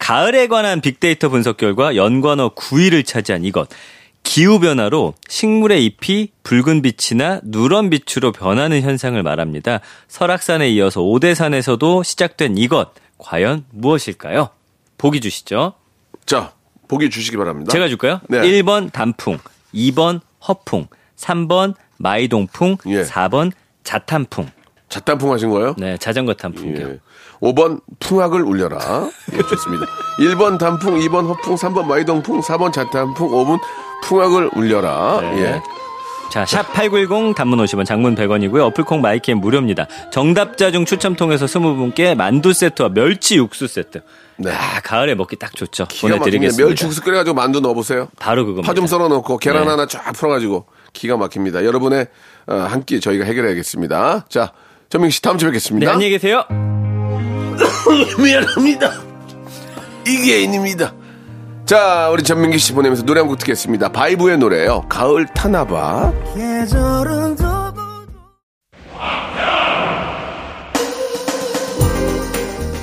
[0.03, 3.69] 가을에 관한 빅데이터 분석 결과 연관어 9위를 차지한 이것.
[4.25, 9.79] 기후 변화로 식물의 잎이 붉은 빛이나 누런 빛으로 변하는 현상을 말합니다.
[10.09, 14.49] 설악산에 이어서 오대산에서도 시작된 이것 과연 무엇일까요?
[14.99, 15.75] 보기 주시죠.
[16.27, 16.53] 자
[16.89, 17.71] 보기 주시기 바랍니다.
[17.71, 18.21] 제가 줄까요?
[18.29, 18.41] 네.
[18.41, 19.39] 1번 단풍,
[19.73, 23.05] 2번 허풍, 3번 마이동풍, 예.
[23.05, 23.53] 4번
[23.85, 24.51] 자탄풍.
[24.89, 25.77] 잣단풍 하신 거예요?
[25.79, 26.89] 네, 자전거 탄풍이요.
[26.89, 26.99] 예.
[27.43, 29.09] 5번 풍악을 울려라.
[29.33, 29.87] 예, 좋습니다.
[30.21, 33.59] 1번 단풍, 2번 허풍, 3번 마이동풍, 4번 자탄풍, 5번
[34.05, 35.19] 풍악을 울려라.
[35.21, 35.41] 네.
[35.43, 35.63] 예.
[36.31, 38.61] 자, 샵 8910 단문 50원, 장문 100원이고요.
[38.69, 39.87] 어플콩 마이캠 무료입니다.
[40.11, 44.01] 정답자 중 추첨 통해서 20분께 만두 세트와 멸치 육수 세트.
[44.37, 44.51] 네.
[44.51, 45.87] 아, 가을에 먹기 딱 좋죠.
[46.01, 46.67] 보내드리겠습니다.
[46.69, 48.09] 멸치국수 끓여가지고 만두 넣어보세요.
[48.19, 48.67] 바로 그겁니다.
[48.67, 49.71] 파 좀 썰어놓고 계란 네.
[49.71, 51.65] 하나 쫙 풀어가지고 기가 막힙니다.
[51.67, 52.07] 여러분의
[52.47, 54.25] 어, 한끼 저희가 해결해야겠습니다.
[54.31, 54.53] 자,
[54.89, 55.93] 전明씨 다음 주에 네, 뵙겠습니다.
[55.93, 56.45] 안녕히 계세요.
[58.23, 58.93] 미안합니다.
[60.07, 60.93] 이계인입니다.
[61.65, 63.89] 자, 우리 전민기 씨 보내면서 노래 한 곡 듣겠습니다.
[63.91, 64.85] 바이브의 노래요.
[64.89, 66.13] 가을 타나봐.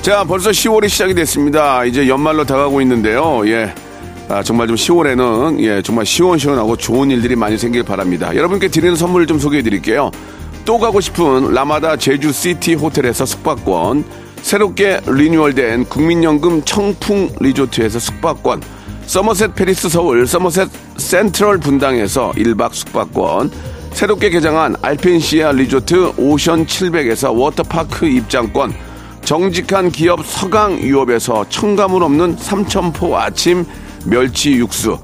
[0.02, 1.84] 자, 벌써 10월이 시작이 됐습니다.
[1.84, 3.42] 이제 연말로 다가오고 있는데요.
[3.46, 3.72] 예.
[4.28, 8.34] 아, 정말 좀 10월에는 예, 정말 시원시원하고 좋은 일들이 많이 생길 바랍니다.
[8.34, 10.10] 여러분께 드리는 선물 좀 소개해 드릴게요.
[10.64, 14.04] 또 가고 싶은 라마다 제주 시티 호텔에서 숙박권,
[14.42, 18.62] 새롭게 renewal된 국민연금 청풍 리조트에서 숙박권,
[19.06, 23.50] 서머셋 팰리스 서울 서머셋 센트럴 분당에서 1박 숙박권,
[23.92, 28.72] 새롭게 개장한 알펜시아 리조트 오션 700에서 워터파크 입장권,
[29.24, 33.64] 정직한 기업 서강유업에서 첨가물 없는 삼천포 아침
[34.04, 34.98] 멸치 육수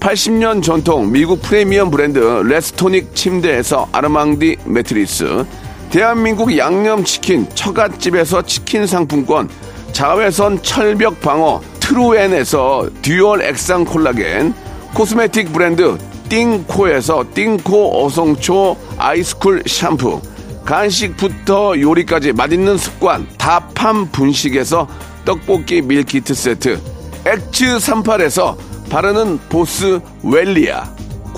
[0.00, 5.44] 80년 전통 미국 프리미엄 브랜드 레스토닉 침대에서 아르망디 매트리스
[5.90, 9.48] 대한민국 양념치킨 처갓집에서 치킨 상품권
[9.90, 14.54] 자외선 철벽 방어 트루엔에서 dual 액상 콜라겐
[14.94, 15.98] cosmetic 브랜드
[16.28, 20.20] 띵코에서 띵코 어성초 아이스쿨 샴푸
[20.64, 24.86] 간식부터 요리까지 맛있는 습관 다팜 분식에서
[25.24, 26.80] 떡볶이 meal kit 세트
[27.26, 28.56] 엑츠 38에서
[28.88, 30.99] 바르는 보스 웰리아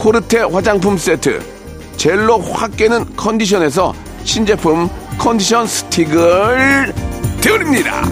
[0.00, 1.40] 코르테 화장품 세트
[1.98, 3.92] 젤로 확 깨는 컨디션에서
[4.24, 6.94] 신제품 컨디션 스틱을
[7.42, 8.02] 드립니다.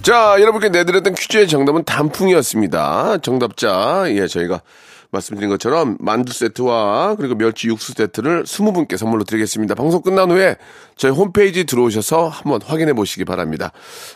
[0.00, 3.18] 자, 여러분께 내드렸던 퀴즈의 정답은 단풍이었습니다.
[3.20, 4.62] 정답자, 예, 저희가
[5.10, 9.74] 말씀드린 것처럼 만두 세트와 그리고 멸치 육수 세트를 20분께 선물로 드리겠습니다.
[9.74, 10.56] 방송 끝난 후에
[10.96, 13.72] 저희 홈페이지 들어오셔서 한번 확인해 보시기 바랍니다.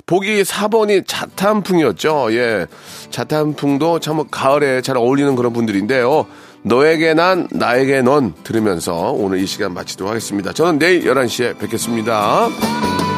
[0.07, 2.29] 보기 4번이 자탄풍이었죠.
[2.33, 2.67] 예.
[3.11, 6.27] 자탄풍도 참 가을에 잘 어울리는 그런 분들인데요.
[6.63, 10.53] 너에게 난 나에게 넌 들으면서 오늘 이 시간 마치도록 하겠습니다.
[10.53, 13.12] 저는 내일 11시에 뵙겠습니다.